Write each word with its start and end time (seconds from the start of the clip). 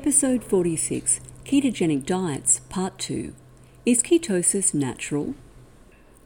Episode 0.00 0.44
46 0.44 1.18
Ketogenic 1.44 2.04
Diets, 2.04 2.60
Part 2.68 3.00
2 3.00 3.34
Is 3.84 4.00
ketosis 4.00 4.72
natural? 4.72 5.34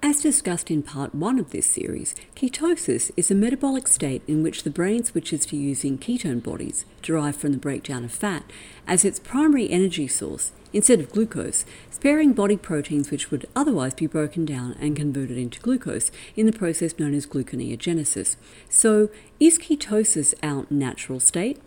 As 0.02 0.20
discussed 0.20 0.70
in 0.70 0.82
part 0.82 1.14
1 1.14 1.38
of 1.38 1.52
this 1.52 1.68
series, 1.68 2.14
ketosis 2.36 3.10
is 3.16 3.30
a 3.30 3.34
metabolic 3.34 3.88
state 3.88 4.20
in 4.28 4.42
which 4.42 4.64
the 4.64 4.70
brain 4.70 5.04
switches 5.04 5.46
to 5.46 5.56
using 5.56 5.96
ketone 5.96 6.42
bodies, 6.42 6.84
derived 7.00 7.40
from 7.40 7.52
the 7.52 7.56
breakdown 7.56 8.04
of 8.04 8.12
fat, 8.12 8.44
as 8.86 9.06
its 9.06 9.18
primary 9.18 9.70
energy 9.70 10.06
source 10.06 10.52
instead 10.74 11.00
of 11.00 11.10
glucose, 11.10 11.64
sparing 11.90 12.34
body 12.34 12.58
proteins 12.58 13.10
which 13.10 13.30
would 13.30 13.48
otherwise 13.56 13.94
be 13.94 14.06
broken 14.06 14.44
down 14.44 14.76
and 14.82 14.96
converted 14.96 15.38
into 15.38 15.58
glucose 15.60 16.10
in 16.36 16.44
the 16.44 16.52
process 16.52 16.98
known 16.98 17.14
as 17.14 17.26
gluconeogenesis. 17.26 18.36
So, 18.68 19.08
is 19.40 19.58
ketosis 19.58 20.34
our 20.42 20.66
natural 20.68 21.20
state? 21.20 21.58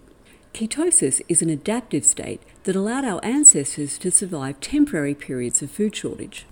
Ketosis 0.55 1.21
is 1.27 1.41
an 1.41 1.49
adaptive 1.49 2.05
state 2.05 2.41
that 2.63 2.77
allowed 2.77 3.03
our 3.03 3.19
ancestors 3.25 3.97
to 3.97 4.09
survive 4.09 4.61
temporary 4.61 5.13
periods 5.13 5.61
of 5.61 5.69
food 5.69 5.93
shortage. 5.93 6.45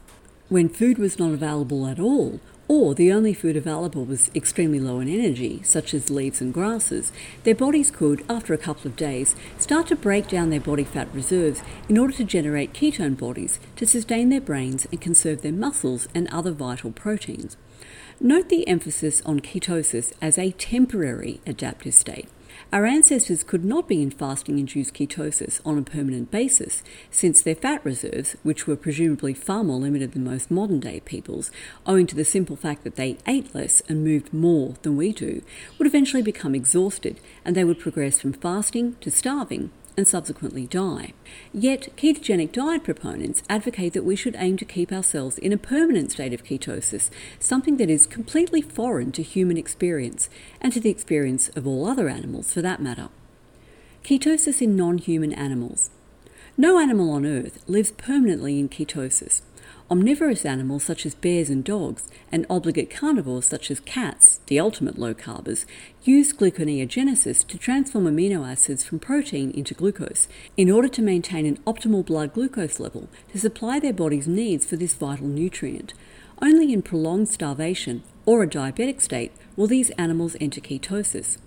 When 0.50 0.68
food 0.68 0.98
was 0.98 1.18
not 1.18 1.32
available 1.32 1.88
at 1.88 2.02
all, 2.02 2.42
or 2.68 2.94
the 2.94 3.14
only 3.14 3.34
food 3.34 3.56
available 3.56 4.04
was 4.04 4.30
extremely 4.36 4.81
low 4.81 5.00
in 5.00 5.08
energy, 5.08 5.62
such 5.64 5.94
as 5.94 6.09
leaves 6.09 6.42
and 6.42 6.54
grasses, 6.54 7.14
their 7.46 7.56
bodies 7.56 7.92
could, 7.92 8.26
after 8.30 8.54
a 8.54 8.58
couple 8.58 8.88
of 8.88 8.98
days, 8.98 9.38
start 9.58 9.88
to 9.88 9.96
break 9.96 10.28
down 10.28 10.50
their 10.50 10.59
body 10.59 10.84
fat 10.84 11.08
reserves 11.14 11.62
in 11.88 11.98
order 11.98 12.12
to 12.12 12.26
generate 12.26 12.74
ketone 12.74 13.18
bodies 13.18 13.58
to 13.78 13.86
sustain 13.86 14.28
their 14.28 14.42
brains 14.42 14.86
and 14.92 15.00
conserve 15.00 15.44
their 15.44 15.54
muscles 15.54 16.09
and 16.14 16.28
other 16.28 16.52
vital 16.52 16.92
proteins. 16.92 17.56
Note 18.20 18.50
the 18.50 18.68
emphasis 18.68 19.22
on 19.26 19.40
ketosis 19.40 20.12
as 20.22 20.38
a 20.38 20.52
temporary 20.52 21.40
adaptive 21.48 21.94
state. 21.94 22.28
Our 22.72 22.86
ancestors 22.86 23.44
could 23.44 23.64
not 23.64 23.88
be 23.88 24.02
in 24.02 24.12
fasting 24.12 24.59
induced 24.59 24.94
ketosis 24.94 25.59
on 25.66 25.78
a 25.78 25.84
permanent 25.84 26.32
basis, 26.32 26.84
since 27.12 27.42
their 27.42 27.56
fat 27.56 27.84
reserves, 27.86 28.36
which 28.44 28.68
were 28.68 28.76
presumably 28.76 29.34
far 29.34 29.64
more 29.64 29.80
limited 29.80 30.14
than 30.14 30.23
most 30.23 30.50
modern 30.50 30.80
day 30.80 31.00
people's, 31.02 31.52
owing 31.86 32.08
to 32.08 32.16
the 32.16 32.26
simple 32.26 32.56
fact 32.56 32.84
that 32.84 32.96
they 32.96 33.18
ate 33.28 33.54
less 33.54 33.81
and 33.88 34.04
moved 34.04 34.34
more 34.34 34.76
than 34.81 34.98
we 34.98 35.12
do, 35.12 35.42
would 35.78 35.88
eventually 35.88 36.24
become 36.24 36.56
exhausted 36.56 37.20
and 37.46 37.56
they 37.56 37.64
would 37.64 37.80
progress 37.80 38.20
from 38.20 38.34
fasting 38.34 38.96
to 39.02 39.12
starving 39.12 39.72
and 39.96 40.08
subsequently 40.08 40.66
die. 40.68 41.14
Yet, 41.54 41.90
ketogenic 41.96 42.52
diet 42.52 42.84
proponents 42.84 43.44
advocate 43.50 43.94
that 43.94 44.04
we 44.04 44.16
should 44.16 44.36
aim 44.38 44.58
to 44.58 44.66
keep 44.66 44.92
ourselves 44.92 45.38
in 45.38 45.54
a 45.54 45.58
permanent 45.58 46.12
state 46.12 46.34
of 46.34 46.44
ketosis, 46.44 47.10
something 47.40 47.78
that 47.78 47.90
is 47.90 48.06
completely 48.06 48.62
foreign 48.62 49.12
to 49.14 49.24
human 49.24 49.58
experience 49.58 50.30
and 50.62 50.74
to 50.74 50.80
the 50.80 50.90
experience 50.90 51.50
of 51.50 51.68
all 51.68 51.88
other 51.88 52.10
animals 52.10 52.54
for 52.54 52.62
that 52.62 52.82
matter. 52.82 53.10
Ketosis 54.04 54.62
in 54.62 54.76
non 54.76 54.98
human 54.98 55.34
animals. 55.34 55.90
No 56.58 56.80
animal 56.80 57.10
on 57.12 57.26
Earth 57.26 57.64
lives 57.68 57.92
permanently 57.92 58.59
in 58.59 58.70
ketosis. 58.70 59.42
Omnivorous 59.94 60.44
animals 60.44 60.84
such 60.84 61.06
as 61.06 61.14
bears 61.14 61.52
and 61.52 61.64
dogs, 61.64 62.08
and 62.31 62.48
obligate 62.50 62.90
carnivores 62.90 63.46
such 63.46 63.70
as 63.70 63.80
cats, 63.80 64.40
the 64.48 64.59
ultimate 64.59 64.98
low 64.98 65.14
carbers, 65.14 65.68
use 66.02 66.34
gluconeogenesis 66.34 67.46
to 67.46 67.59
transform 67.59 68.06
amino 68.06 68.44
acids 68.44 68.84
from 68.84 68.98
protein 68.98 69.52
into 69.52 69.76
glucose 69.76 70.28
in 70.58 70.72
order 70.72 70.88
to 70.88 71.03
maintain 71.03 71.46
an 71.46 71.58
optimal 71.68 72.03
blood 72.03 72.34
glucose 72.34 72.80
level 72.80 73.08
to 73.32 73.38
supply 73.38 73.80
their 73.80 73.94
body's 73.94 74.28
needs 74.28 74.66
for 74.66 74.78
this 74.78 74.96
vital 74.96 75.28
nutrient. 75.28 75.94
Only 76.42 76.74
in 76.74 76.82
prolonged 76.82 77.30
starvation 77.30 78.02
or 78.26 78.42
a 78.42 78.48
diabetic 78.48 79.00
state 79.00 79.32
will 79.56 79.68
these 79.68 79.92
animals 79.92 80.36
enter 80.42 80.59
ketosis. 80.59 81.38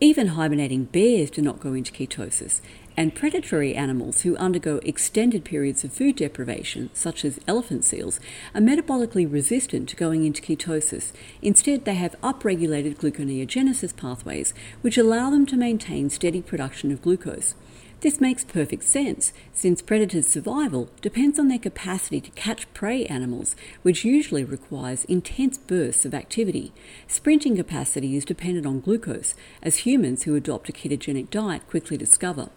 Even 0.00 0.28
hibernating 0.28 0.84
bears 0.84 1.30
do 1.30 1.42
not 1.42 1.60
go 1.60 1.74
into 1.74 1.92
ketosis, 1.92 2.62
and 2.96 3.14
predatory 3.14 3.74
animals 3.74 4.22
who 4.22 4.36
undergo 4.36 4.80
extended 4.84 5.44
periods 5.44 5.84
of 5.84 5.92
food 5.92 6.16
deprivation, 6.16 6.90
such 6.92 7.24
as 7.24 7.40
elephant 7.46 7.84
seals, 7.84 8.20
are 8.54 8.60
metabolically 8.60 9.30
resistant 9.30 9.88
to 9.88 9.96
going 9.96 10.24
into 10.24 10.42
ketosis. 10.42 11.12
Instead, 11.42 11.84
they 11.84 11.94
have 11.94 12.20
upregulated 12.22 12.96
gluconeogenesis 12.96 13.96
pathways, 13.96 14.54
which 14.80 14.98
allow 14.98 15.30
them 15.30 15.46
to 15.46 15.56
maintain 15.56 16.10
steady 16.10 16.42
production 16.42 16.92
of 16.92 17.02
glucose. 17.02 17.54
This 18.00 18.20
makes 18.20 18.44
perfect 18.44 18.82
sense, 18.82 19.32
since 19.54 19.80
predators' 19.80 20.28
survival 20.28 20.90
depends 21.00 21.38
on 21.38 21.48
their 21.48 21.58
capacity 21.58 22.20
to 22.20 22.30
catch 22.32 22.70
prey 22.74 23.06
animals, 23.06 23.56
which 23.80 24.04
usually 24.04 24.44
requires 24.44 25.06
intense 25.06 25.56
bursts 25.56 26.04
of 26.04 26.12
activity. 26.12 26.74
Sprinting 27.06 27.56
capacity 27.56 28.14
is 28.14 28.26
dependent 28.26 28.66
on 28.66 28.80
glucose, 28.80 29.34
as 29.62 29.78
humans 29.78 30.24
who 30.24 30.36
adopt 30.36 30.68
a 30.68 30.72
ketogenic 30.72 31.30
diet 31.30 31.66
quickly 31.66 31.96
discover. 31.96 32.50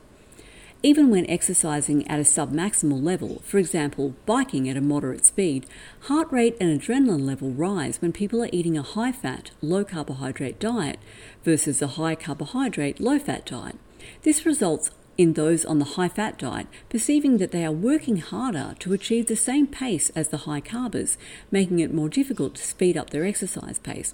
Even 0.84 1.10
when 1.10 1.28
exercising 1.28 2.08
at 2.08 2.20
a 2.20 2.24
submaximal 2.24 3.02
level, 3.02 3.42
for 3.44 3.58
example, 3.58 4.14
biking 4.28 4.70
at 4.70 4.78
a 4.78 4.82
moderate 4.82 5.26
speed, 5.26 5.66
heart 6.02 6.32
rate 6.32 6.56
and 6.62 6.80
adrenaline 6.80 7.26
level 7.26 7.50
rise 7.50 8.00
when 8.00 8.14
people 8.14 8.44
are 8.44 8.50
eating 8.52 8.78
a 8.78 8.84
high 8.84 9.12
fat, 9.12 9.50
low 9.60 9.84
carbohydrate 9.84 10.60
diet 10.60 11.00
versus 11.44 11.82
a 11.82 11.88
high 11.88 12.14
carbohydrate, 12.14 13.00
low 13.00 13.18
fat 13.18 13.44
diet. 13.48 13.76
This 14.22 14.46
results 14.46 14.92
in 15.18 15.34
those 15.34 15.66
on 15.66 15.80
the 15.80 15.94
high 15.96 16.10
fat 16.10 16.38
diet 16.38 16.68
perceiving 16.90 17.38
that 17.38 17.50
they 17.50 17.66
are 17.66 17.72
working 17.72 18.18
harder 18.18 18.76
to 18.78 18.94
achieve 18.94 19.26
the 19.26 19.36
same 19.36 19.66
pace 19.66 20.12
as 20.12 20.28
the 20.28 20.46
high 20.46 20.62
carbers, 20.62 21.18
making 21.50 21.80
it 21.80 21.92
more 21.92 22.08
difficult 22.08 22.54
to 22.54 22.62
speed 22.64 22.96
up 22.96 23.10
their 23.10 23.26
exercise 23.26 23.80
pace. 23.80 24.14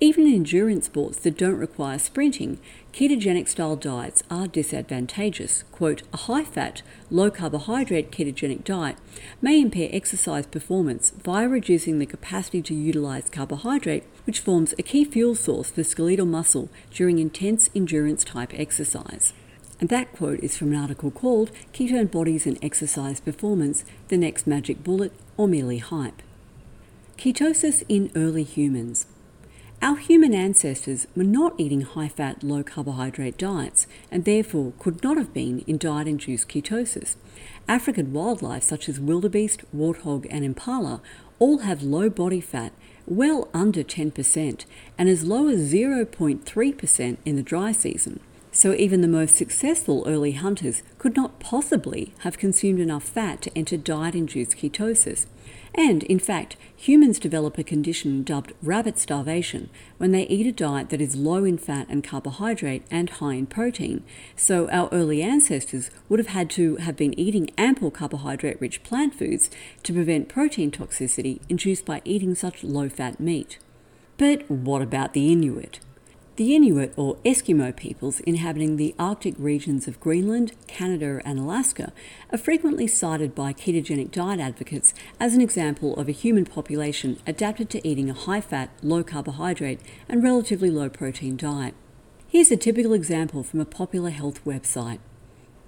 Even 0.00 0.28
in 0.28 0.34
endurance 0.34 0.86
sports 0.86 1.18
that 1.18 1.36
don't 1.36 1.58
require 1.58 1.98
sprinting, 1.98 2.60
ketogenic 2.92 3.48
style 3.48 3.74
diets 3.74 4.22
are 4.30 4.46
disadvantageous. 4.46 5.64
Quote, 5.72 6.02
a 6.12 6.18
high 6.18 6.44
fat, 6.44 6.82
low 7.10 7.32
carbohydrate 7.32 8.12
ketogenic 8.12 8.62
diet 8.62 8.96
may 9.42 9.60
impair 9.60 9.88
exercise 9.90 10.46
performance 10.46 11.10
via 11.10 11.48
reducing 11.48 11.98
the 11.98 12.06
capacity 12.06 12.62
to 12.62 12.74
utilize 12.74 13.28
carbohydrate, 13.28 14.04
which 14.24 14.38
forms 14.38 14.72
a 14.78 14.84
key 14.84 15.04
fuel 15.04 15.34
source 15.34 15.72
for 15.72 15.82
skeletal 15.82 16.26
muscle 16.26 16.68
during 16.92 17.18
intense 17.18 17.68
endurance 17.74 18.22
type 18.22 18.52
exercise. 18.54 19.32
And 19.80 19.88
that 19.88 20.12
quote 20.12 20.38
is 20.40 20.56
from 20.56 20.72
an 20.72 20.78
article 20.78 21.10
called 21.10 21.50
Ketone 21.72 22.10
Bodies 22.10 22.46
and 22.46 22.58
Exercise 22.62 23.18
Performance 23.18 23.84
The 24.08 24.16
Next 24.16 24.46
Magic 24.46 24.84
Bullet 24.84 25.12
or 25.36 25.48
Merely 25.48 25.78
Hype. 25.78 26.22
Ketosis 27.16 27.82
in 27.88 28.12
Early 28.14 28.44
Humans. 28.44 29.06
Our 29.80 29.96
human 29.96 30.34
ancestors 30.34 31.06
were 31.14 31.22
not 31.22 31.54
eating 31.56 31.82
high 31.82 32.08
fat, 32.08 32.42
low 32.42 32.64
carbohydrate 32.64 33.38
diets 33.38 33.86
and 34.10 34.24
therefore 34.24 34.72
could 34.80 35.04
not 35.04 35.16
have 35.16 35.32
been 35.32 35.60
in 35.68 35.78
diet 35.78 36.08
induced 36.08 36.48
ketosis. 36.48 37.14
African 37.68 38.12
wildlife 38.12 38.64
such 38.64 38.88
as 38.88 38.98
wildebeest, 38.98 39.62
warthog, 39.74 40.26
and 40.30 40.44
impala 40.44 41.00
all 41.38 41.58
have 41.58 41.84
low 41.84 42.10
body 42.10 42.40
fat, 42.40 42.72
well 43.06 43.46
under 43.54 43.84
10%, 43.84 44.64
and 44.98 45.08
as 45.08 45.24
low 45.24 45.46
as 45.46 45.72
0.3% 45.72 47.16
in 47.24 47.36
the 47.36 47.42
dry 47.42 47.70
season. 47.70 48.18
So 48.50 48.74
even 48.74 49.00
the 49.00 49.06
most 49.06 49.36
successful 49.36 50.02
early 50.08 50.32
hunters 50.32 50.82
could 50.98 51.14
not 51.14 51.38
possibly 51.38 52.12
have 52.20 52.38
consumed 52.38 52.80
enough 52.80 53.04
fat 53.04 53.42
to 53.42 53.56
enter 53.56 53.76
diet 53.76 54.16
induced 54.16 54.56
ketosis. 54.56 55.26
And, 55.78 56.02
in 56.02 56.18
fact, 56.18 56.56
humans 56.74 57.20
develop 57.20 57.56
a 57.56 57.62
condition 57.62 58.24
dubbed 58.24 58.52
rabbit 58.64 58.98
starvation 58.98 59.70
when 59.96 60.10
they 60.10 60.26
eat 60.26 60.44
a 60.44 60.50
diet 60.50 60.88
that 60.88 61.00
is 61.00 61.14
low 61.14 61.44
in 61.44 61.56
fat 61.56 61.86
and 61.88 62.02
carbohydrate 62.02 62.82
and 62.90 63.08
high 63.08 63.34
in 63.34 63.46
protein. 63.46 64.02
So, 64.34 64.68
our 64.70 64.88
early 64.90 65.22
ancestors 65.22 65.90
would 66.08 66.18
have 66.18 66.34
had 66.34 66.50
to 66.50 66.76
have 66.76 66.96
been 66.96 67.18
eating 67.18 67.50
ample 67.56 67.92
carbohydrate 67.92 68.60
rich 68.60 68.82
plant 68.82 69.14
foods 69.14 69.50
to 69.84 69.92
prevent 69.92 70.28
protein 70.28 70.72
toxicity 70.72 71.38
induced 71.48 71.84
by 71.84 72.02
eating 72.04 72.34
such 72.34 72.64
low 72.64 72.88
fat 72.88 73.20
meat. 73.20 73.60
But 74.16 74.50
what 74.50 74.82
about 74.82 75.12
the 75.12 75.30
Inuit? 75.30 75.78
The 76.38 76.54
Inuit 76.54 76.92
or 76.96 77.16
Eskimo 77.24 77.74
peoples 77.74 78.20
inhabiting 78.20 78.76
the 78.76 78.94
Arctic 78.96 79.34
regions 79.38 79.88
of 79.88 79.98
Greenland, 79.98 80.52
Canada, 80.68 81.20
and 81.24 81.36
Alaska 81.36 81.92
are 82.30 82.38
frequently 82.38 82.86
cited 82.86 83.34
by 83.34 83.52
ketogenic 83.52 84.12
diet 84.12 84.38
advocates 84.38 84.94
as 85.18 85.34
an 85.34 85.40
example 85.40 85.96
of 85.96 86.08
a 86.08 86.12
human 86.12 86.44
population 86.44 87.18
adapted 87.26 87.68
to 87.70 87.84
eating 87.84 88.08
a 88.08 88.14
high 88.14 88.40
fat, 88.40 88.70
low 88.84 89.02
carbohydrate, 89.02 89.80
and 90.08 90.22
relatively 90.22 90.70
low 90.70 90.88
protein 90.88 91.36
diet. 91.36 91.74
Here's 92.28 92.52
a 92.52 92.56
typical 92.56 92.92
example 92.92 93.42
from 93.42 93.58
a 93.58 93.64
popular 93.64 94.10
health 94.10 94.44
website. 94.44 95.00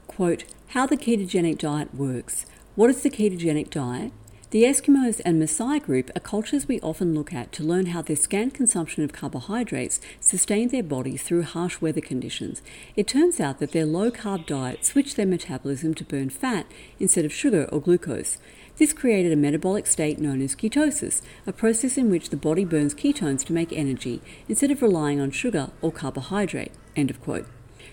Quote, 0.06 0.44
how 0.68 0.86
the 0.86 0.96
ketogenic 0.96 1.58
diet 1.58 1.92
works. 1.96 2.46
What 2.76 2.90
is 2.90 3.02
the 3.02 3.10
ketogenic 3.10 3.70
diet? 3.70 4.12
The 4.50 4.64
Eskimos 4.64 5.20
and 5.24 5.40
Maasai 5.40 5.80
group 5.80 6.10
are 6.16 6.18
cultures 6.20 6.66
we 6.66 6.80
often 6.80 7.14
look 7.14 7.32
at 7.32 7.52
to 7.52 7.62
learn 7.62 7.86
how 7.86 8.02
their 8.02 8.16
scant 8.16 8.52
consumption 8.52 9.04
of 9.04 9.12
carbohydrates 9.12 10.00
sustained 10.18 10.72
their 10.72 10.82
bodies 10.82 11.22
through 11.22 11.44
harsh 11.44 11.80
weather 11.80 12.00
conditions. 12.00 12.60
It 12.96 13.06
turns 13.06 13.38
out 13.38 13.60
that 13.60 13.70
their 13.70 13.86
low 13.86 14.10
carb 14.10 14.46
diet 14.46 14.84
switched 14.84 15.14
their 15.14 15.24
metabolism 15.24 15.94
to 15.94 16.04
burn 16.04 16.30
fat 16.30 16.66
instead 16.98 17.24
of 17.24 17.32
sugar 17.32 17.68
or 17.70 17.80
glucose. 17.80 18.38
This 18.76 18.92
created 18.92 19.30
a 19.30 19.36
metabolic 19.36 19.86
state 19.86 20.18
known 20.18 20.42
as 20.42 20.56
ketosis, 20.56 21.22
a 21.46 21.52
process 21.52 21.96
in 21.96 22.10
which 22.10 22.30
the 22.30 22.36
body 22.36 22.64
burns 22.64 22.92
ketones 22.92 23.44
to 23.44 23.52
make 23.52 23.72
energy 23.72 24.20
instead 24.48 24.72
of 24.72 24.82
relying 24.82 25.20
on 25.20 25.30
sugar 25.30 25.70
or 25.80 25.92
carbohydrate. 25.92 26.72
End 26.96 27.08
of 27.08 27.22
quote. 27.22 27.46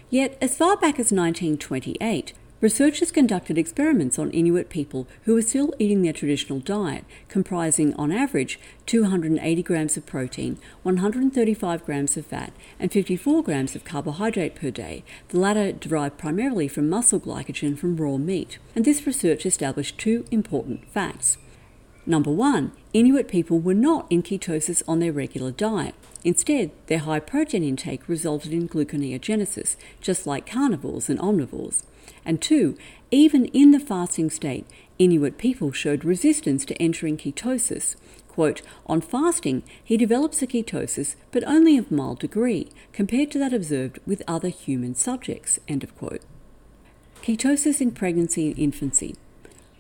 Yet, 0.10 0.36
as 0.42 0.58
far 0.58 0.76
back 0.76 0.96
as 0.96 1.12
1928, 1.12 2.34
Researchers 2.60 3.12
conducted 3.12 3.56
experiments 3.56 4.18
on 4.18 4.32
Inuit 4.32 4.68
people 4.68 5.08
who 5.26 5.36
were 5.36 5.44
still 5.44 5.76
eating 5.78 6.02
their 6.02 6.12
traditional 6.12 6.58
diet, 6.58 7.06
comprising, 7.30 7.94
on 7.94 8.12
average, 8.12 8.60
280 8.88 9.62
grams 9.62 9.96
of 9.96 10.08
protein, 10.08 10.58
135 10.82 11.86
grams 11.86 12.18
of 12.18 12.26
fat, 12.26 12.52
and 12.80 12.92
54 12.92 13.44
grams 13.44 13.76
of 13.76 13.84
carbohydrate 13.84 14.56
per 14.56 14.72
day, 14.72 15.04
the 15.28 15.38
latter 15.38 15.72
derived 15.72 16.18
primarily 16.18 16.68
from 16.68 16.90
muscle 16.90 17.20
glycogen 17.20 17.78
from 17.78 17.96
raw 17.96 18.18
meat. 18.18 18.58
And 18.76 18.86
this 18.86 19.06
research 19.06 19.46
established 19.46 20.00
two 20.00 20.26
important 20.32 20.90
facts. 20.90 21.38
Number 22.08 22.32
one, 22.32 22.72
Inuit 22.94 23.28
people 23.28 23.60
were 23.60 23.74
not 23.74 24.08
in 24.10 24.24
ketosis 24.24 24.82
on 24.88 25.00
their 25.00 25.12
regular 25.12 25.52
diet. 25.52 25.94
Instead, 26.24 26.72
their 26.88 27.00
high 27.00 27.20
protein 27.20 27.66
intake 27.66 28.08
resulted 28.08 28.54
in 28.54 28.70
gluconeogenesis, 28.70 29.76
just 30.00 30.26
like 30.26 30.50
carnivores 30.50 31.10
and 31.10 31.20
omnivores. 31.20 31.84
And 32.24 32.42
two, 32.42 32.78
even 33.12 33.48
in 33.48 33.72
the 33.72 33.80
fasting 33.80 34.30
state, 34.30 34.66
Inuit 34.98 35.38
people 35.38 35.74
showed 35.74 36.06
resistance 36.06 36.64
to 36.66 36.82
entering 36.82 37.18
ketosis. 37.18 37.98
Quote, 38.30 38.62
on 38.86 39.02
fasting, 39.02 39.64
he 39.84 39.98
develops 39.98 40.42
a 40.42 40.48
ketosis, 40.48 41.18
but 41.32 41.44
only 41.44 41.78
of 41.78 41.92
mild 41.92 42.20
degree, 42.20 42.70
compared 42.94 43.32
to 43.32 43.40
that 43.40 43.54
observed 43.54 44.00
with 44.06 44.24
other 44.30 44.48
human 44.48 44.96
subjects. 44.96 45.60
End 45.68 45.84
of 45.84 45.94
quote. 45.98 46.22
Ketosis 47.22 47.82
in 47.82 47.92
pregnancy 47.92 48.48
and 48.48 48.58
infancy. 48.58 49.18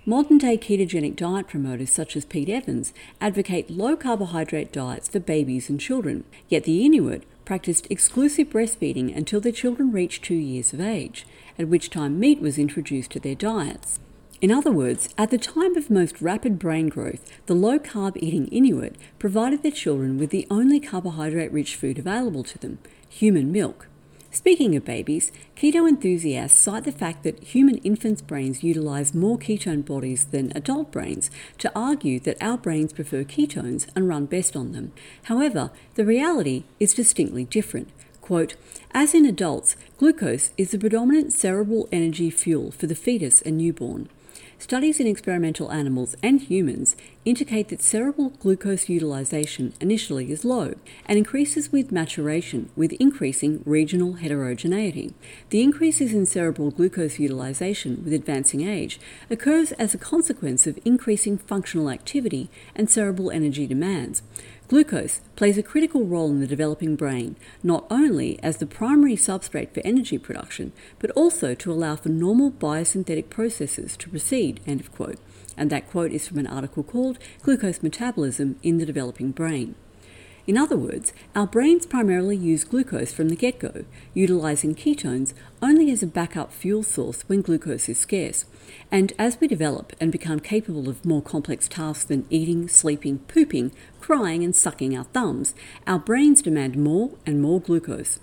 Modern 0.09 0.37
day 0.37 0.57
ketogenic 0.57 1.17
diet 1.17 1.49
promoters 1.49 1.89
such 1.89 2.15
as 2.15 2.23
Pete 2.23 2.47
Evans 2.47 2.93
advocate 3.19 3.69
low 3.69 3.97
carbohydrate 3.97 4.71
diets 4.71 5.09
for 5.09 5.19
babies 5.19 5.69
and 5.69 5.81
children, 5.81 6.23
yet 6.47 6.63
the 6.63 6.85
Inuit 6.85 7.23
practiced 7.43 7.87
exclusive 7.89 8.47
breastfeeding 8.47 9.13
until 9.13 9.41
their 9.41 9.51
children 9.51 9.91
reached 9.91 10.23
two 10.23 10.33
years 10.33 10.71
of 10.71 10.79
age, 10.79 11.27
at 11.59 11.67
which 11.67 11.89
time 11.89 12.17
meat 12.21 12.39
was 12.39 12.57
introduced 12.57 13.11
to 13.11 13.19
their 13.19 13.35
diets. 13.35 13.99
In 14.39 14.49
other 14.49 14.71
words, 14.71 15.13
at 15.17 15.29
the 15.29 15.37
time 15.37 15.75
of 15.75 15.89
most 15.89 16.21
rapid 16.21 16.57
brain 16.57 16.87
growth, 16.87 17.29
the 17.47 17.53
low 17.53 17.77
carb 17.77 18.15
eating 18.15 18.47
Inuit 18.47 18.95
provided 19.19 19.61
their 19.61 19.71
children 19.73 20.17
with 20.17 20.29
the 20.29 20.47
only 20.49 20.79
carbohydrate 20.79 21.51
rich 21.51 21.75
food 21.75 21.99
available 21.99 22.45
to 22.45 22.57
them 22.57 22.79
human 23.09 23.51
milk. 23.51 23.89
Speaking 24.31 24.75
of 24.75 24.85
babies, 24.85 25.31
keto 25.55 25.87
enthusiasts 25.87 26.59
cite 26.59 26.83
the 26.83 26.91
fact 26.91 27.23
that 27.23 27.43
human 27.43 27.77
infants' 27.77 28.21
brains 28.21 28.63
utilize 28.63 29.13
more 29.13 29.37
ketone 29.37 29.85
bodies 29.85 30.25
than 30.25 30.51
adult 30.55 30.91
brains 30.91 31.31
to 31.59 31.71
argue 31.75 32.19
that 32.21 32.41
our 32.41 32.57
brains 32.57 32.93
prefer 32.93 33.23
ketones 33.23 33.87
and 33.95 34.07
run 34.07 34.25
best 34.25 34.55
on 34.55 34.73
them. 34.73 34.91
However, 35.23 35.71
the 35.95 36.05
reality 36.05 36.65
is 36.79 36.93
distinctly 36.93 37.45
different. 37.45 37.89
Quote, 38.21 38.55
As 38.91 39.13
in 39.13 39.25
adults, 39.25 39.77
glucose 39.97 40.51
is 40.57 40.71
the 40.71 40.79
predominant 40.79 41.31
cerebral 41.31 41.87
energy 41.91 42.29
fuel 42.29 42.71
for 42.71 42.85
the 42.85 42.95
fetus 42.95 43.41
and 43.41 43.57
newborn. 43.57 44.09
Studies 44.59 44.99
in 44.99 45.05
experimental 45.05 45.71
animals 45.71 46.15
and 46.23 46.41
humans 46.41 46.95
indicate 47.25 47.67
that 47.67 47.81
cerebral 47.81 48.31
glucose 48.31 48.89
utilization 48.89 49.73
initially 49.79 50.31
is 50.31 50.43
low 50.43 50.73
and 51.05 51.15
increases 51.15 51.71
with 51.71 51.91
maturation 51.91 52.69
with 52.75 52.91
increasing 52.93 53.61
regional 53.67 54.13
heterogeneity. 54.13 55.13
The 55.51 55.61
increases 55.61 56.11
in 56.11 56.25
cerebral 56.25 56.71
glucose 56.71 57.19
utilization 57.19 58.01
with 58.03 58.13
advancing 58.13 58.67
age 58.67 58.99
occurs 59.29 59.73
as 59.73 59.93
a 59.93 59.99
consequence 59.99 60.65
of 60.65 60.79
increasing 60.83 61.37
functional 61.37 61.91
activity 61.91 62.49
and 62.75 62.89
cerebral 62.89 63.29
energy 63.29 63.67
demands. 63.67 64.23
Glucose 64.67 65.21
plays 65.37 65.57
a 65.57 65.63
critical 65.63 66.03
role 66.03 66.29
in 66.29 66.41
the 66.41 66.47
developing 66.47 66.97
brain, 66.97 67.37
not 67.63 67.87
only 67.89 68.37
as 68.43 68.57
the 68.57 68.65
primary 68.65 69.15
substrate 69.15 69.73
for 69.73 69.79
energy 69.85 70.17
production, 70.17 70.73
but 70.99 71.09
also 71.11 71.53
to 71.55 71.71
allow 71.71 71.95
for 71.95 72.09
normal 72.09 72.51
biosynthetic 72.51 73.29
processes 73.29 73.95
to 73.95 74.09
proceed. 74.09 74.59
End 74.67 74.81
of 74.81 74.91
quote. 74.91 75.19
And 75.55 75.69
that 75.69 75.89
quote 75.89 76.11
is 76.11 76.27
from 76.27 76.37
an 76.37 76.47
article 76.47 76.83
called 76.83 77.17
Glucose 77.43 77.81
Metabolism 77.81 78.59
in 78.61 78.77
the 78.77 78.85
Developing 78.85 79.31
Brain. 79.31 79.75
In 80.47 80.57
other 80.57 80.77
words, 80.77 81.11
our 81.35 81.45
brains 81.45 81.85
primarily 81.85 82.37
use 82.37 82.63
glucose 82.63 83.11
from 83.11 83.27
the 83.27 83.35
get 83.35 83.59
go, 83.59 83.83
utilizing 84.13 84.75
ketones 84.75 85.33
only 85.61 85.91
as 85.91 86.01
a 86.01 86.07
backup 86.07 86.53
fuel 86.53 86.83
source 86.83 87.23
when 87.23 87.41
glucose 87.41 87.89
is 87.89 87.99
scarce. 87.99 88.45
And 88.89 89.11
as 89.19 89.41
we 89.41 89.49
develop 89.49 89.91
and 89.99 90.09
become 90.09 90.39
capable 90.39 90.87
of 90.87 91.03
more 91.03 91.21
complex 91.21 91.67
tasks 91.67 92.05
than 92.05 92.25
eating, 92.29 92.69
sleeping, 92.69 93.19
pooping, 93.27 93.73
crying, 93.99 94.41
and 94.41 94.55
sucking 94.55 94.97
our 94.97 95.03
thumbs, 95.03 95.53
our 95.85 95.99
brains 95.99 96.41
demand 96.41 96.77
more 96.77 97.11
and 97.25 97.41
more 97.41 97.59
glucose. 97.59 98.19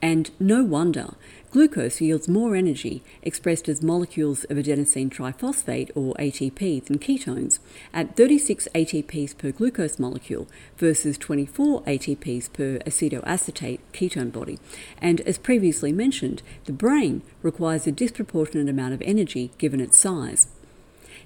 And 0.00 0.30
no 0.40 0.64
wonder, 0.64 1.14
glucose 1.50 2.00
yields 2.00 2.28
more 2.28 2.56
energy 2.56 3.02
expressed 3.22 3.68
as 3.68 3.82
molecules 3.82 4.44
of 4.44 4.56
adenosine 4.56 5.10
triphosphate 5.10 5.90
or 5.94 6.14
ATP 6.14 6.84
than 6.84 6.98
ketones 6.98 7.58
at 7.92 8.16
36 8.16 8.68
ATPs 8.74 9.36
per 9.36 9.52
glucose 9.52 9.98
molecule 9.98 10.46
versus 10.76 11.16
24 11.18 11.82
ATPs 11.82 12.52
per 12.52 12.78
acetoacetate 12.78 13.80
ketone 13.92 14.32
body. 14.32 14.58
And 14.98 15.20
as 15.22 15.38
previously 15.38 15.92
mentioned, 15.92 16.42
the 16.64 16.72
brain 16.72 17.22
requires 17.42 17.86
a 17.86 17.92
disproportionate 17.92 18.68
amount 18.68 18.94
of 18.94 19.02
energy 19.02 19.50
given 19.58 19.80
its 19.80 19.96
size. 19.96 20.48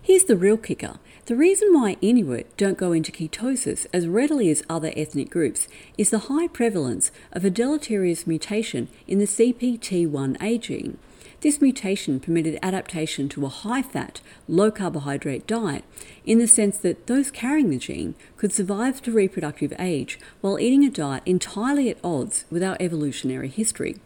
Here's 0.02 0.24
the 0.24 0.36
real 0.36 0.56
kicker. 0.56 0.98
The 1.26 1.36
reason 1.36 1.74
why 1.74 1.98
Inuit 2.00 2.56
don't 2.56 2.78
go 2.78 2.92
into 2.92 3.12
ketosis 3.12 3.86
as 3.92 4.08
readily 4.08 4.48
as 4.50 4.62
other 4.66 4.92
ethnic 4.96 5.28
groups 5.28 5.68
is 5.98 6.08
the 6.08 6.20
high 6.20 6.48
prevalence 6.48 7.12
of 7.32 7.44
a 7.44 7.50
deleterious 7.50 8.26
mutation 8.26 8.88
in 9.06 9.18
the 9.18 9.26
CPT1A 9.26 10.58
gene. 10.58 10.96
This 11.42 11.60
mutation 11.60 12.18
permitted 12.18 12.58
adaptation 12.62 13.28
to 13.30 13.44
a 13.44 13.50
high 13.50 13.82
fat, 13.82 14.22
low 14.48 14.70
carbohydrate 14.70 15.46
diet 15.46 15.84
in 16.24 16.38
the 16.38 16.48
sense 16.48 16.78
that 16.78 17.06
those 17.06 17.30
carrying 17.30 17.68
the 17.68 17.78
gene 17.78 18.14
could 18.38 18.54
survive 18.54 19.02
to 19.02 19.12
reproductive 19.12 19.74
age 19.78 20.18
while 20.40 20.58
eating 20.58 20.82
a 20.84 20.90
diet 20.90 21.22
entirely 21.26 21.90
at 21.90 21.98
odds 22.02 22.46
with 22.50 22.62
our 22.62 22.78
evolutionary 22.80 23.48
history. 23.48 23.96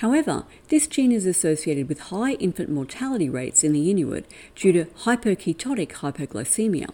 However, 0.00 0.44
this 0.68 0.86
gene 0.86 1.12
is 1.12 1.26
associated 1.26 1.86
with 1.86 2.08
high 2.08 2.32
infant 2.34 2.70
mortality 2.70 3.28
rates 3.28 3.62
in 3.62 3.74
the 3.74 3.90
Inuit 3.90 4.24
due 4.56 4.72
to 4.72 4.86
hypoketotic 5.04 5.88
hypoglycemia. 5.88 6.88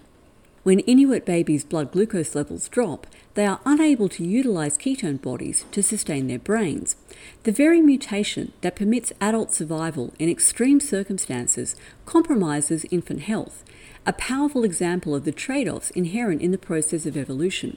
When 0.64 0.80
Inuit 0.80 1.24
babies' 1.24 1.62
blood 1.62 1.92
glucose 1.92 2.34
levels 2.34 2.68
drop, 2.68 3.06
they 3.34 3.46
are 3.46 3.60
unable 3.64 4.08
to 4.08 4.24
utilize 4.24 4.76
ketone 4.76 5.22
bodies 5.22 5.66
to 5.70 5.84
sustain 5.84 6.26
their 6.26 6.40
brains. 6.40 6.96
The 7.44 7.52
very 7.52 7.80
mutation 7.80 8.50
that 8.62 8.74
permits 8.74 9.12
adult 9.20 9.54
survival 9.54 10.12
in 10.18 10.28
extreme 10.28 10.80
circumstances 10.80 11.76
compromises 12.06 12.86
infant 12.90 13.20
health, 13.20 13.62
a 14.04 14.12
powerful 14.14 14.64
example 14.64 15.14
of 15.14 15.24
the 15.24 15.30
trade 15.30 15.68
offs 15.68 15.90
inherent 15.92 16.42
in 16.42 16.50
the 16.50 16.58
process 16.58 17.06
of 17.06 17.16
evolution. 17.16 17.76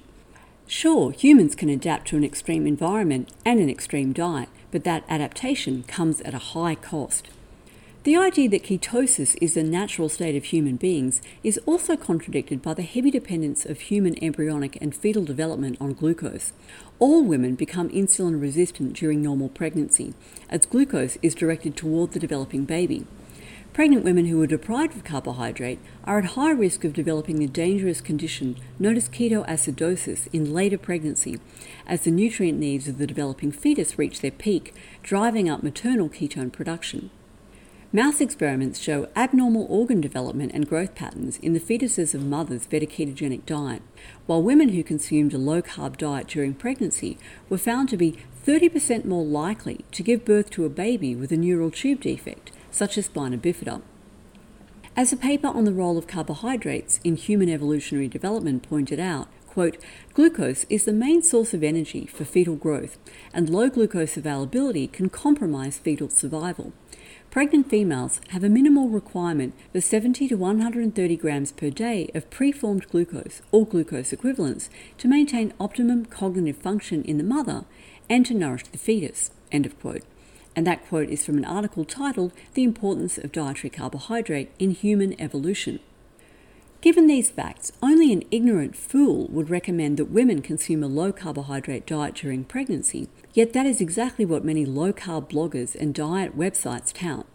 Sure, 0.71 1.09
humans 1.09 1.55
can 1.55 1.67
adapt 1.67 2.07
to 2.07 2.15
an 2.15 2.23
extreme 2.23 2.67
environment 2.67 3.31
and 3.43 3.59
an 3.59 3.71
extreme 3.71 4.13
diet, 4.13 4.49
but 4.69 4.83
that 4.83 5.03
adaptation 5.09 5.81
comes 5.87 6.21
at 6.21 6.35
a 6.35 6.53
high 6.53 6.75
cost. 6.75 7.27
The 8.03 8.15
idea 8.15 8.47
that 8.49 8.65
ketosis 8.65 9.35
is 9.41 9.55
the 9.55 9.63
natural 9.63 10.09
state 10.09 10.35
of 10.35 10.43
human 10.43 10.75
beings 10.75 11.23
is 11.43 11.59
also 11.65 11.97
contradicted 11.97 12.61
by 12.61 12.75
the 12.75 12.83
heavy 12.83 13.09
dependence 13.09 13.65
of 13.65 13.79
human 13.79 14.23
embryonic 14.23 14.77
and 14.79 14.95
fetal 14.95 15.25
development 15.25 15.75
on 15.81 15.93
glucose. 15.93 16.53
All 16.99 17.23
women 17.23 17.55
become 17.55 17.89
insulin 17.89 18.39
resistant 18.39 18.93
during 18.93 19.23
normal 19.23 19.49
pregnancy, 19.49 20.13
as 20.51 20.67
glucose 20.67 21.17
is 21.23 21.33
directed 21.33 21.75
toward 21.75 22.11
the 22.11 22.19
developing 22.19 22.65
baby. 22.65 23.07
Pregnant 23.73 24.03
women 24.03 24.25
who 24.25 24.41
are 24.41 24.47
deprived 24.47 24.95
of 24.95 25.03
carbohydrate 25.03 25.79
are 26.03 26.17
at 26.17 26.25
high 26.31 26.51
risk 26.51 26.83
of 26.83 26.91
developing 26.91 27.37
the 27.37 27.47
dangerous 27.47 28.01
condition 28.01 28.57
known 28.79 28.97
as 28.97 29.07
ketoacidosis 29.07 30.27
in 30.33 30.53
later 30.53 30.77
pregnancy, 30.77 31.39
as 31.87 32.01
the 32.01 32.11
nutrient 32.11 32.59
needs 32.59 32.87
of 32.87 32.97
the 32.97 33.07
developing 33.07 33.51
fetus 33.51 33.97
reach 33.97 34.21
their 34.21 34.31
peak, 34.31 34.73
driving 35.03 35.47
up 35.49 35.61
maternal 35.61 36.09
ketone 36.09 36.51
production. 36.51 37.11
Mouse 37.93 38.19
experiments 38.19 38.79
show 38.79 39.07
abnormal 39.15 39.65
organ 39.69 40.01
development 40.01 40.51
and 40.53 40.67
growth 40.67 40.93
patterns 40.93 41.37
in 41.37 41.53
the 41.53 41.59
fetuses 41.59 42.13
of 42.13 42.25
mothers 42.25 42.65
fed 42.65 42.83
a 42.83 42.87
ketogenic 42.87 43.45
diet, 43.45 43.83
while 44.25 44.43
women 44.43 44.69
who 44.69 44.83
consumed 44.83 45.33
a 45.33 45.37
low 45.37 45.61
carb 45.61 45.95
diet 45.95 46.27
during 46.27 46.53
pregnancy 46.53 47.17
were 47.49 47.57
found 47.57 47.87
to 47.87 47.97
be 47.97 48.17
30% 48.45 49.05
more 49.05 49.23
likely 49.23 49.85
to 49.91 50.03
give 50.03 50.25
birth 50.25 50.49
to 50.49 50.65
a 50.65 50.69
baby 50.69 51.15
with 51.15 51.31
a 51.31 51.37
neural 51.37 51.71
tube 51.71 52.01
defect 52.01 52.51
such 52.71 52.97
as 52.97 53.05
spina 53.05 53.37
bifida. 53.37 53.81
As 54.95 55.13
a 55.13 55.17
paper 55.17 55.47
on 55.47 55.65
the 55.65 55.73
role 55.73 55.97
of 55.97 56.07
carbohydrates 56.07 56.99
in 57.03 57.15
human 57.15 57.49
evolutionary 57.49 58.07
development 58.07 58.67
pointed 58.67 58.99
out, 58.99 59.27
quote, 59.47 59.77
glucose 60.13 60.65
is 60.69 60.85
the 60.85 60.93
main 60.93 61.21
source 61.21 61.53
of 61.53 61.63
energy 61.63 62.05
for 62.05 62.25
fetal 62.25 62.55
growth, 62.55 62.97
and 63.33 63.49
low 63.49 63.69
glucose 63.69 64.17
availability 64.17 64.87
can 64.87 65.09
compromise 65.09 65.77
fetal 65.77 66.09
survival. 66.09 66.73
Pregnant 67.31 67.69
females 67.69 68.19
have 68.29 68.43
a 68.43 68.49
minimal 68.49 68.89
requirement 68.89 69.53
for 69.71 69.79
70 69.79 70.27
to 70.29 70.35
130 70.35 71.15
grams 71.15 71.51
per 71.51 71.69
day 71.69 72.09
of 72.15 72.29
preformed 72.31 72.87
glucose 72.89 73.41
or 73.51 73.67
glucose 73.67 74.11
equivalents 74.11 74.69
to 74.97 75.07
maintain 75.07 75.53
optimum 75.59 76.05
cognitive 76.05 76.57
function 76.57 77.03
in 77.03 77.17
the 77.17 77.23
mother 77.23 77.65
and 78.09 78.25
to 78.25 78.33
nourish 78.33 78.63
the 78.63 78.79
fetus. 78.79 79.29
End 79.51 79.67
of 79.67 79.79
quote. 79.79 80.03
And 80.55 80.65
that 80.67 80.87
quote 80.87 81.09
is 81.09 81.25
from 81.25 81.37
an 81.37 81.45
article 81.45 81.85
titled 81.85 82.33
The 82.53 82.63
Importance 82.63 83.17
of 83.17 83.31
Dietary 83.31 83.69
Carbohydrate 83.69 84.51
in 84.59 84.71
Human 84.71 85.19
Evolution. 85.21 85.79
Given 86.81 87.07
these 87.07 87.29
facts, 87.29 87.73
only 87.83 88.13
an 88.13 88.23
ignorant 88.31 88.75
fool 88.75 89.27
would 89.27 89.49
recommend 89.49 89.97
that 89.97 90.05
women 90.05 90.41
consume 90.41 90.81
a 90.81 90.87
low 90.87 91.11
carbohydrate 91.11 91.85
diet 91.85 92.15
during 92.15 92.45
pregnancy, 92.45 93.09
yet 93.33 93.51
that 93.51 93.65
is 93.65 93.81
exactly 93.81 94.23
what 94.23 94.45
many 94.45 94.65
low 94.65 94.93
carb 94.93 95.29
bloggers 95.29 95.75
and 95.75 95.93
diet 95.93 96.37
websites 96.37 96.93
tout. 96.93 97.25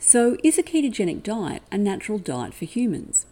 So, 0.00 0.36
is 0.42 0.58
a 0.58 0.62
ketogenic 0.64 1.22
diet 1.22 1.62
a 1.70 1.78
natural 1.78 2.18
diet 2.18 2.52
for 2.52 2.64
humans? 2.64 3.26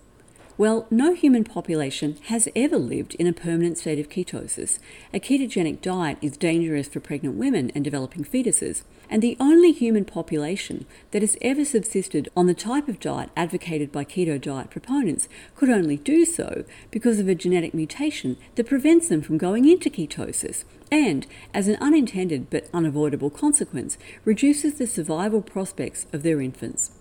Well, 0.56 0.86
no 0.88 1.14
human 1.14 1.42
population 1.42 2.16
has 2.26 2.48
ever 2.54 2.76
lived 2.76 3.16
in 3.16 3.26
a 3.26 3.32
permanent 3.32 3.76
state 3.76 3.98
of 3.98 4.08
ketosis. 4.08 4.78
A 5.12 5.18
ketogenic 5.18 5.80
diet 5.80 6.16
is 6.22 6.36
dangerous 6.36 6.86
for 6.86 7.00
pregnant 7.00 7.34
women 7.34 7.72
and 7.74 7.82
developing 7.82 8.22
fetuses, 8.22 8.84
and 9.10 9.20
the 9.20 9.36
only 9.40 9.72
human 9.72 10.04
population 10.04 10.86
that 11.10 11.22
has 11.22 11.36
ever 11.42 11.64
subsisted 11.64 12.28
on 12.36 12.46
the 12.46 12.54
type 12.54 12.86
of 12.86 13.00
diet 13.00 13.30
advocated 13.36 13.90
by 13.90 14.04
keto 14.04 14.40
diet 14.40 14.70
proponents 14.70 15.28
could 15.56 15.70
only 15.70 15.96
do 15.96 16.24
so 16.24 16.64
because 16.92 17.18
of 17.18 17.26
a 17.26 17.34
genetic 17.34 17.74
mutation 17.74 18.36
that 18.54 18.68
prevents 18.68 19.08
them 19.08 19.22
from 19.22 19.38
going 19.38 19.68
into 19.68 19.90
ketosis 19.90 20.62
and, 20.88 21.26
as 21.52 21.66
an 21.66 21.76
unintended 21.80 22.48
but 22.48 22.70
unavoidable 22.72 23.28
consequence, 23.28 23.98
reduces 24.24 24.74
the 24.74 24.86
survival 24.86 25.42
prospects 25.42 26.06
of 26.12 26.22
their 26.22 26.40
infants. 26.40 26.92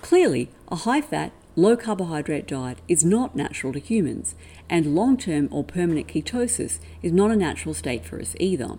Clearly, 0.00 0.48
a 0.68 0.76
high 0.76 1.00
fat, 1.00 1.32
low 1.58 1.76
carbohydrate 1.76 2.46
diet 2.46 2.78
is 2.86 3.04
not 3.04 3.34
natural 3.34 3.72
to 3.72 3.80
humans, 3.80 4.36
and 4.70 4.94
long 4.94 5.16
term 5.16 5.48
or 5.50 5.64
permanent 5.64 6.06
ketosis 6.06 6.78
is 7.02 7.12
not 7.12 7.32
a 7.32 7.36
natural 7.36 7.74
state 7.74 8.04
for 8.04 8.20
us 8.20 8.36
either. 8.38 8.78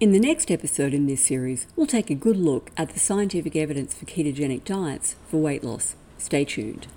In 0.00 0.10
the 0.10 0.18
next 0.18 0.50
episode 0.50 0.92
in 0.92 1.06
this 1.06 1.24
series, 1.24 1.68
we'll 1.76 1.86
take 1.86 2.10
a 2.10 2.14
good 2.16 2.36
look 2.36 2.72
at 2.76 2.90
the 2.90 2.98
scientific 2.98 3.54
evidence 3.54 3.94
for 3.94 4.04
ketogenic 4.04 4.64
diets 4.64 5.14
for 5.28 5.36
weight 5.36 5.62
loss. 5.62 5.94
Stay 6.18 6.44
tuned. 6.44 6.88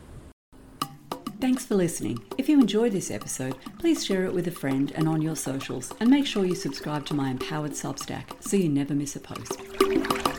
Thanks 1.40 1.66
for 1.66 1.76
listening. 1.76 2.24
If 2.38 2.50
you 2.50 2.60
enjoyed 2.60 2.94
this 2.94 3.12
episode, 3.12 3.56
please 3.78 4.04
share 4.04 4.26
it 4.26 4.34
with 4.34 4.48
a 4.48 4.52
friend 4.52 4.92
and 4.96 5.08
on 5.08 5.22
your 5.22 5.36
socials, 5.36 5.94
and 6.00 6.10
make 6.10 6.26
sure 6.26 6.46
you 6.46 6.56
subscribe 6.56 7.06
to 7.08 7.14
my 7.14 7.30
Empowered 7.30 7.74
Substack 7.74 8.42
so 8.42 8.58
you 8.58 8.70
never 8.70 8.96
miss 8.96 9.16
a 9.16 9.20
post. 9.20 10.34